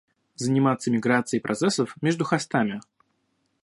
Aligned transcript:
Заниматься 0.33 0.89
миграцией 0.89 1.41
процессов 1.43 1.95
между 2.01 2.25
хостами 2.25 2.79